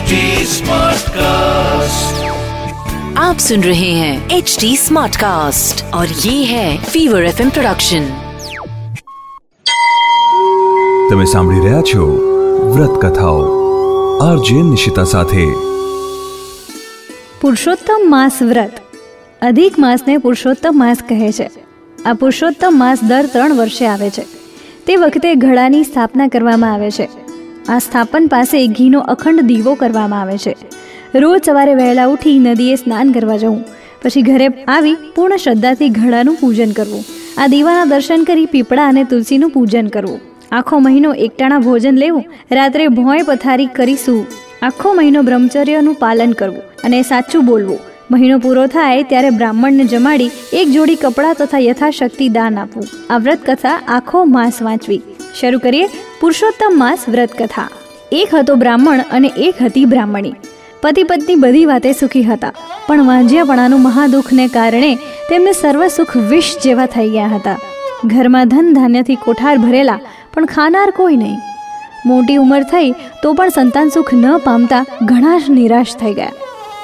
[0.00, 2.20] HD Smartcast.
[3.18, 8.06] आप सुन रहे हैं एच डी स्मार्ट कास्ट और ये है फीवर एफ प्रोडक्शन
[11.10, 12.06] તમે સાંભળી રહ્યા છો
[12.70, 13.42] વ્રત કથાઓ
[14.22, 15.44] આરજે નિશિતા સાથે
[17.42, 18.82] પુરુષોત્તમ માસ વ્રત
[19.42, 24.26] અધિક માસને પુરુષોત્તમ માસ કહે છે આ પુરુષોત્તમ માસ દર ત્રણ વર્ષે આવે છે
[24.86, 27.19] તે વખતે ઘડાની સ્થાપના કરવામાં આવે છે
[27.69, 30.55] આ સ્થાપન પાસે ઘીનો અખંડ દીવો કરવામાં આવે છે.
[31.15, 33.63] રોજ સવારે વહેલા ઉઠી નદીએ સ્નાન કરવા જવું.
[34.03, 37.03] પછી ઘરે આવી પૂર્ણ શ્રદ્ધાથી ઘડાનું પૂજન કરવું.
[37.37, 40.19] આ દીવાના દર્શન કરી પીપળા અને તુલસીનું પૂજન કરવું.
[40.51, 42.25] આખો મહિનો એકટાણા ભોજન લેવું.
[42.51, 44.25] રાત્રે ભોંય પથારી કરીશું.
[44.61, 47.79] આખો મહિનો બ્રહ્મચર્યનું પાલન કરવું અને સાચું બોલવું.
[48.11, 52.87] મહિનો પૂરો થાય ત્યારે બ્રાહ્મણને જમાડી એક જોડી કપડાં તથા યથાશક્તિ દાન આપવું.
[53.09, 55.01] આ વ્રત કથા આખો માસ વાંચવી.
[55.39, 57.69] શરૂ કરીએ પુરુષોત્તમ માસ વ્રત કથા
[58.19, 60.33] એક હતો બ્રાહ્મણ અને એક હતી બ્રાહ્મણી.
[60.83, 62.53] પતિ પત્ની બધી વાતે સુખી હતા,
[62.87, 64.91] પણ વાંજ્યાપણાનું મહાદુઃખને કારણે
[65.29, 67.59] તેમને સર્વ સુખ વિષ જેવા થઈ ગયા હતા.
[68.11, 69.99] ઘરમાં ધન ધાન્યથી કોઠાર ભરેલા,
[70.33, 71.39] પણ ખાનાર કોઈ નહીં.
[72.09, 72.89] મોટી ઉંમર થઈ
[73.23, 76.37] તો પણ સંતાન સુખ ન પામતા ઘણા જ નિરાશ થઈ ગયા.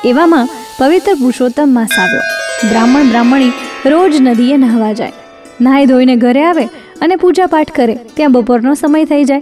[0.05, 2.21] એવામાં પવિત્ર પુરુષોત્તમ માસ આવ્યો.
[2.69, 3.51] બ્રાહ્મણ બ્રાહ્મણી
[3.85, 5.13] રોજ નદીએ નહાવા જાય.
[5.61, 6.65] નાહી ધોઈને ઘરે આવે
[7.01, 7.95] અને પૂજાપાઠ કરે.
[8.13, 9.41] ત્યાં બપોરનો સમય થઈ જાય.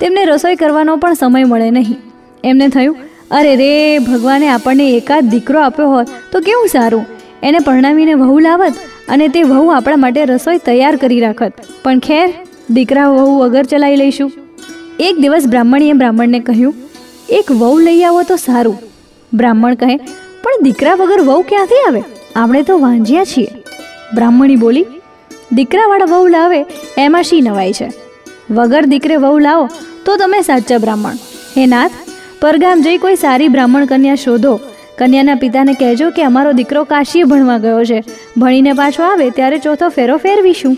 [0.00, 1.96] તેમને રસોઈ કરવાનો પણ સમય મળે નહીં.
[2.44, 2.96] એમને થયું,
[3.30, 7.06] અરે રે, ભગવાને આપણને એકાદ દીકરો આપ્યો હોત તો કેવું સારું?
[7.42, 8.74] એને પરણાવીને વહુ લાવત
[9.08, 11.52] અને તે વહુ આપણા માટે રસોઈ તૈયાર કરી રાખત.
[11.82, 12.28] પણ ખેર,
[12.70, 14.32] દીકરા વહુ વગર ચલાવી લઈશું.
[15.00, 16.74] એક દિવસ બ્રાહ્મણીએ બ્રાહ્મણને કહ્યું,
[17.30, 18.78] એક વહુ લઈ આવો તો સારું.
[19.34, 19.96] બ્રાહ્મણ કહે
[20.46, 22.02] પણ દીકરા વગર વહુ ક્યાંથી આવે?
[22.36, 23.48] આપણે તો વાંજ્યા છીએ.
[24.14, 24.86] બ્રાહ્મણી બોલી,
[25.52, 26.66] દીકરાવાળા વહુ લાવે,
[26.98, 27.92] એમાં શી નવાઈ છે?
[28.50, 29.68] વગર દીકરે વહુ લાવો,
[30.04, 31.12] તો તમે સાચા બ્રાહ્મણ.
[31.56, 31.92] હે નાથ,
[32.40, 34.60] પરગામ જઈ કોઈ સારી બ્રાહ્મણ કન્યા શોધો.
[34.98, 38.04] કન્યાના પિતાને કહેજો કે અમારો દીકરો કાશીએ ભણવા ગયો છે.
[38.36, 40.76] ભણીને પાછો આવે, ત્યારે ચોથો ફેરો ફેરવીશું.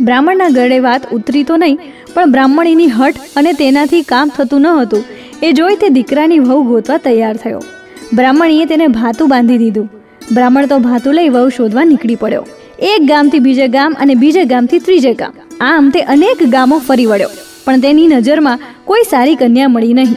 [0.00, 1.78] બ્રાહ્મણના ગળે વાત ઉતરી તો નહીં,
[2.14, 5.04] પણ બ્રાહ્મણીની હઠ અને તેનાથી કામ થતું ન હતું.
[5.42, 7.62] એ જોઈ તે દીકરાની વહુ ગોતવા તૈયાર થયો.
[8.18, 9.86] બ્રાહ્મણીએ તેને ભાતું બાંધી દીધું.
[10.36, 12.44] બ્રાહ્મણ તો ભાતું લઈ વહુ શોધવા નીકળી પડ્યો.
[12.90, 15.34] એક ગામથી બીજે ગામ અને બીજે ગામથી ત્રીજે ગામ.
[15.68, 17.32] આમ તે અનેક ગામો ફરી વળ્યો,
[17.64, 20.16] પણ તેની નજરમાં કોઈ સારી કન્યા મળી નહીં.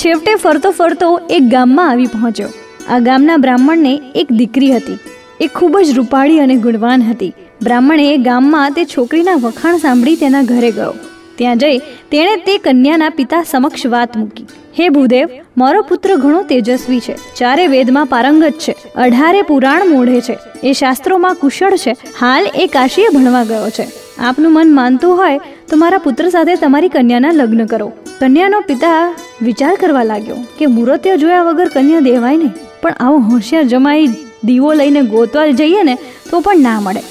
[0.00, 2.50] છેવટે ફરતો ફરતો એક ગામમાં આવી પહોંચ્યો.
[2.88, 5.00] આ ગામના બ્રાહ્મણને એક દીકરી હતી.
[5.40, 7.32] એ ખૂબ જ રૂપાળી અને ગુણવાન હતી.
[7.66, 10.94] બ્રાહ્મણે ગામમાં તે છોકરીના વખાણ સાંભળી તેના ઘરે ગયો.
[11.38, 11.78] ત્યાં જઈ
[12.12, 14.46] તેણે તે કન્યાના પિતા સમક્ષ વાત મૂકી.
[14.78, 20.36] હે ભૂદેવ, મારો પુત્ર ઘણો તેજસ્વી છે, ચારે વેદમાં પારંગત છે, અઢારે પુરાણ મોઢે છે,
[20.62, 23.86] એ શાસ્ત્રોમાં કુશળ છે, હાલ એ કાશીએ ભણવા ગયો છે.
[24.20, 25.38] આપનું મન માનતું હોય
[25.70, 27.88] તો મારા પુત્ર સાથે તમારી કન્યાના લગ્ન કરો.
[28.20, 29.00] કન્યાનો પિતા
[29.42, 34.08] વિચાર કરવા લાગ્યો કે મૂર્ત્ય જોયા વગર કન્યા દેવાય નહીં, પણ આવો હોશિયાર જમાઈ
[34.46, 35.94] દીવો લઈને ગોતવા જઈએ ને
[36.30, 37.02] તો પણ ના મળે.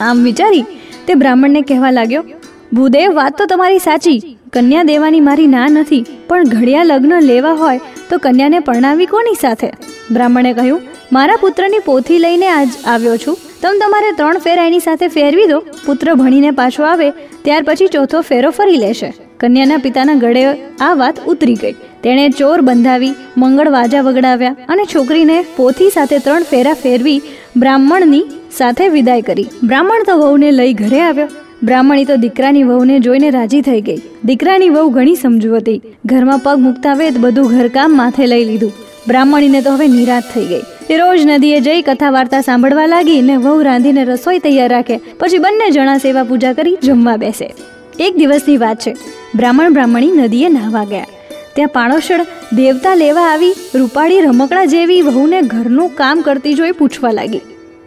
[0.00, 0.66] આમ વિચારી
[1.06, 2.24] તે બ્રાહ્મણને કહેવા લાગ્યો
[2.72, 4.36] ભૂદેવ, વાત તો તમારી સાચી.
[4.52, 9.70] કન્યા દેવાની મારી ના નથી, પણ ઘડિયા લગ્ન લેવા હોય તો કન્યાને પરણાવી કોની સાથે?
[10.10, 10.80] બ્રાહ્મણે કહ્યું,
[11.12, 13.36] મારા પુત્રની પોથી લઈને આજ આવ્યો છું.
[13.62, 15.58] તમે તમારે ત્રણ ફેરા એની સાથે ફેરવી દો.
[15.86, 17.10] પુત્ર ભણીને પાછો આવે,
[17.44, 19.12] ત્યાર પછી ચોથો ફેરો ફરી લેશે.
[19.40, 20.46] કન્યાના પિતાના ગળે
[20.80, 21.72] આ વાત ઉતરી ગઈ.
[22.02, 27.20] તેણે ચોર બંધાવી, મંગળ વાજા વગડાવ્યા અને છોકરીને પોથી સાથે ત્રણ ફેરા ફેરવી
[27.56, 29.48] બ્રાહ્મણની સાથે વિદાય કરી.
[29.64, 31.28] બ્રાહ્મણ તો વહુને લઈ ઘરે આવ્યો.
[31.62, 33.96] બ્રાહ્મણી તો દીકરાની વહુને જોઈને રાજી થઈ ગઈ.
[34.24, 38.72] દીકરાની વહુ ઘણી સમજુ હતી ઘરમાં પગ મૂકતા વેત બધું ઘરકામ માથે લઈ લીધું.
[39.08, 40.60] બ્રાહ્મણીને તો હવે નિરાશ થઈ ગઈ.
[40.88, 44.96] તે રોજ નદીએ જઈ કથા વાર્તા સાંભળવા લાગી ને વહુ રાંધીને રસોઈ તૈયાર રાખે.
[44.96, 47.54] પછી બંને જણા સેવા પૂજા કરી જમવા બેસે.
[48.00, 48.96] એક દિવસની વાત છે.
[49.34, 51.06] બ્રાહ્મણ બ્રાહ્મણી નદીએ નાહવા ગયા.
[51.54, 57.40] ત્યાં પાણોશળ દેવતા લેવા આવી રૂપાળી રમકડા જેવી વહુને ઘરનું કામ કરતી જોઈ પૂછવા લાગી.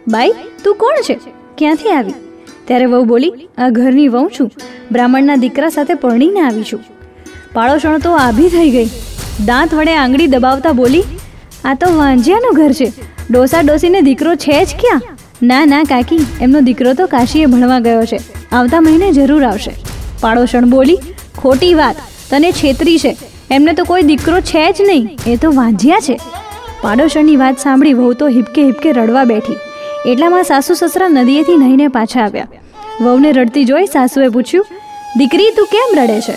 [0.08, 0.32] બાઈ,
[0.64, 1.18] તું કોણ છે?
[1.58, 2.23] ક્યાંથી આવી?
[2.66, 4.50] ત્યારે વહુ બોલી, આ ઘરની વહુ છું.
[4.92, 6.80] બ્રાહ્મણના દીકરા સાથે પરણીને આવી છું.
[7.52, 8.86] પાડોશણ તો આભી થઈ ગઈ.
[9.44, 11.02] દાંત વડે આંગળી દબાવતા બોલી,
[11.64, 12.92] આ તો વાંજિયાનું ઘર છે.
[13.30, 15.02] ડોસા ડોસીને દીકરો છે જ ક્યાં?
[15.42, 16.26] ના ના, કાકી.
[16.40, 18.18] એમનો દીકરો તો કાશીએ ભણવા ગયો છે.
[18.52, 19.70] આવતા મહિને જરૂર આવશે.
[20.20, 20.98] પાડોશણ બોલી,
[21.38, 21.96] ખોટી વાત.
[22.30, 23.16] તને છેતરી છે.
[23.50, 25.08] એમને તો કોઈ દીકરો છે જ નહીં.
[25.26, 26.20] એ તો વાંજિયા છે.
[26.82, 29.56] પાડોશણની વાત સાંભળી વહુ તો હિપકે હિપકે રડવા બેઠી.
[30.10, 32.48] એટલામાં સાસુ સસરા નદીએથી નહીને પાછા આવ્યા.
[33.00, 34.66] વહુને રડતી જોઈ સાસુએ પૂછ્યું,
[35.16, 36.34] દીકરી, તું કેમ રડે છે?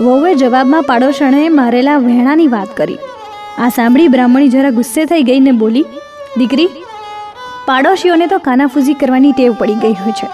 [0.00, 2.98] વહુએ જવાબમાં પાડોશણે મારેલા વહેણાની વાત કરી.
[3.58, 5.84] આ સાંભળી બ્રાહ્મણી જરા ગુસ્સે થઈ ગઈ ને બોલી,
[6.38, 6.68] દીકરી,
[7.66, 10.28] પાડોશીઓને તો કાનાફૂસી કરવાની ટેવ પડી ગઈ હોય છે.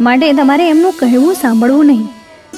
[0.00, 2.08] માટે તમારે એમનું કહેવું સાંભળવું નહીં.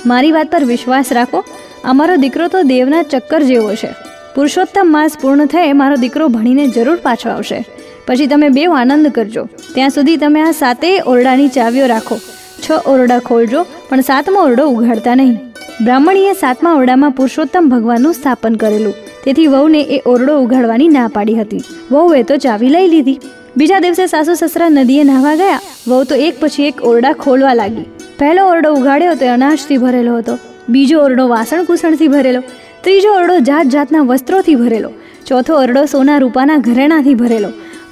[0.06, 1.44] મારી વાત પર વિશ્વાસ રાખો.
[1.84, 3.88] અમારો દીકરો તો દેવના ચક્કર જેવો છે.
[4.34, 7.67] પુરુષોત્તમ માસ પૂર્ણ થયે મારો દીકરો ભણીને જરૂર પાછો આવશે.
[8.08, 9.49] પછી તમે બેવ આનંદ કરજો.
[9.75, 12.16] ત્યાં સુધી તમે આ સાતેય ઓરડાની ચાવીઓ રાખો.
[12.64, 15.37] છ ઓરડા ખોલજો, પણ સાતમો ઓરડો ઉઘાડતા નહીં.
[15.84, 18.94] બ્રાહ્મણીએ સાતમા ઓરડામાં પુરુષોત્તમ ભગવાનનું સ્થાપન કરેલું.
[19.25, 21.62] તેથી વહુને એ ઓરડો ઉઘાડવાની ના પાડી હતી.
[21.90, 23.20] વહુએ તો ચાવી લઈ લીધી.
[23.56, 25.60] બીજા દિવસે સાસુ સસરા નદીએ નાહવા ગયા.
[25.88, 27.87] વહુ તો એક પછી એક ઓરડા ખોલવા લાગી.
[28.19, 30.38] પહેલો ઓરડો ઉઘાડ્યો તો અનાજથી ભરેલો હતો.
[30.69, 32.43] બીજો ઓરડો વાસણ કુસણથી ભરેલો.
[32.82, 34.90] ત્રીજો ઓરડો જાત જાતના વસ્ત્રોથી ભરેલો.
[35.26, 37.49] ચોથો ઓરડો સોના રૂપાના ઘરેણાથી ભરેલો.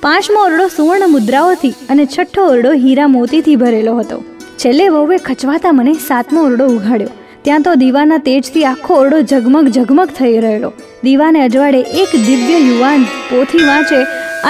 [0.06, 4.18] પાંચમો ઓરડો સુવર્ણ મુદ્રાઓથી અને છઠ્ઠો ઓરડો હીરા મોતીથી ભરેલો હતો.
[4.60, 7.14] છેલ્લે વહુએ ખચવાતા મને સાતમો ઓરડો ઉઘાડ્યો.
[7.44, 10.70] ત્યાં તો દીવાના તેજથી આખો ઓરડો ઝગમગ ઝગમગ થઈ રહેલો.
[11.06, 13.98] દીવાને અજવાડે એક દિવ્ય યુવાન પોથી વાંચે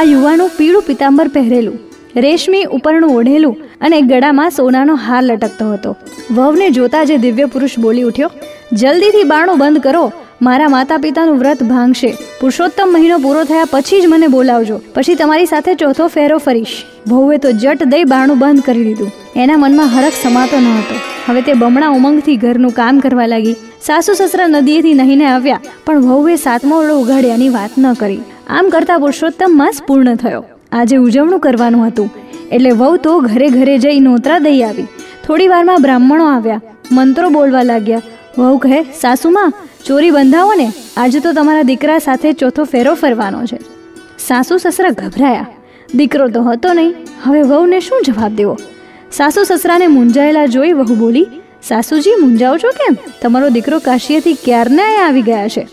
[0.01, 1.79] આ યુવાનું પીળું પિતાંબર પહેરેલું.
[2.27, 3.57] રેશમી ઉપરનું ઓઢેલું
[3.87, 5.97] અને ગળામાં સોનાનો હાર લટકતો હતો.
[6.37, 8.31] વહુને જોતા જે દિવ્ય પુરુષ બોલી ઉઠ્યો,
[8.81, 10.07] જલ્દીથી બાણો બંધ કરો.
[10.43, 12.11] મારા માતા પિતાનું વ્રત ભાંગશે.
[12.41, 14.81] પુરુષોત્તમ મહિનો પૂરો થયા પછી જ મને બોલાવજો.
[14.95, 16.75] પછી તમારી સાથે ચોથો ફેરો ફરીશ.
[17.09, 19.13] વહુએ તો જટ દઈ બારણું બંધ કરી દીધું.
[19.37, 20.97] એના મનમાં હરખ સમાતો ન હતો.
[21.27, 23.57] હવે તે બમણા ઉમંગથી ઘરનું કામ કરવા લાગી.
[23.83, 28.21] સાસુ સસરા નદીએથી નહીને આવ્યા, પણ વહુએ સાતમો ઓળો ઉઘાડ્યાની વાત ન કરી.
[28.49, 30.45] આમ કરતા પુરુષોત્તમ માસ પૂર્ણ થયો.
[30.73, 32.11] આજે ઉજવણું કરવાનું હતું.
[32.53, 34.87] એટલે વહુ તો ઘરે ઘરે જઈ નોતરા દઈ આવી.
[35.27, 36.61] થોડી વારમાં બ્રાહ્મણો આવ્યા.
[36.93, 38.03] મંત્રો બોલવા લાગ્યા.
[38.39, 39.53] વહુ કહે, સાસુમાં,
[39.87, 40.73] ચોરી બંધાવો ને.
[40.97, 43.59] આજે તો તમારા દીકરા સાથે ચોથો ફેરો ફરવાનો છે.
[44.19, 45.47] સાસુ સસરા ગભરાયા.
[45.95, 46.95] દીકરો તો હતો નહીં.
[47.23, 48.57] હવે વહુને શું જવાબ દેવો?
[49.13, 51.27] સાસુ સસરાને મૂંઝાયેલા જોઈ વહુ બોલી,
[51.63, 52.97] સાસુજી મૂંઝાઓ છો કેમ?
[53.23, 55.69] તમારો દીકરો કાશીએથી ક્યારના આવી ગયા છે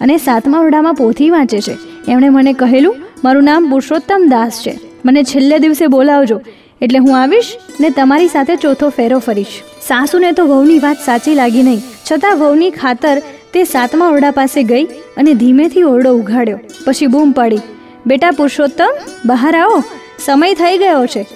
[0.00, 1.76] અને સાતમા ઓરડામાં પોથી વાંચે છે.
[2.08, 4.80] એમણે મને કહેલું, મારું નામ પુરુષોત્તમ દાસ છે.
[5.04, 6.40] મને છેલ્લે દિવસે બોલાવજો.
[6.82, 9.46] એટલે હું આવીશ ને તમારી સાથે ચોથો ફેરો ફરીશ.
[9.86, 11.80] સાસુને તો વહુની વાત સાચી લાગી નહીં.
[12.12, 13.22] છતાં વહુની ખાતર
[13.52, 16.60] તે સાતમા ઓરડા પાસે ગઈ અને ધીમેથી ઓરડો ઉઘાડ્યો.
[16.84, 17.58] પછી બૂમ પાડી,
[18.06, 18.88] બેટા પુરુષોત્તમ,
[19.26, 19.82] બહાર આવો.
[20.24, 21.26] સમય થઈ ગયો છે.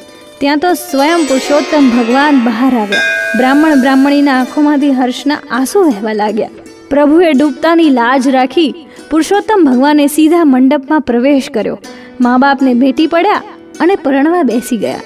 [0.40, 3.00] ત્યાં તો સ્વયં પુરુષોત્તમ ભગવાન બહાર આવ્યા.
[3.36, 6.48] બ્રાહ્મણ બ્રાહ્મણીના આંખોમાંથી હર્ષના આંસુ વહેવા લાગ્યા.
[6.90, 8.74] પ્રભુએ ડૂબતાની લાજ રાખી
[9.10, 11.78] પુરુષોત્તમ ભગવાને સીધા મંડપમાં પ્રવેશ કર્યો.
[12.20, 13.42] મા બાપને ભેટી પડ્યા
[13.80, 15.00] અને પરણવા બેસી ગયા.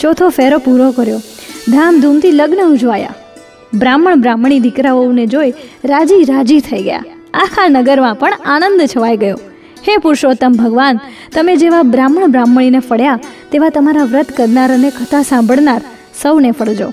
[0.00, 1.16] ચોથો ફેરો પૂરો કર્યો.
[1.68, 3.14] ધામધૂમથી લગ્ન ઉજવાયા.
[3.74, 5.50] બ્રાહ્મણ બ્રાહ્મણી દીકરાઓને જોઈ
[5.84, 7.04] રાજી રાજી થઈ ગયા.
[7.34, 9.36] આખા નગરમાં પણ આનંદ છવાઈ ગયો.
[9.88, 10.98] હે પુરુષોત્તમ ભગવાન,
[11.34, 13.18] તમે જેવા બ્રાહ્મણ બ્રાહ્મણીને ફળ્યા,
[13.52, 15.80] તેવા તમારા વ્રત કરનાર અને કથા સાંભળનાર
[16.22, 16.92] સૌને ફળજો.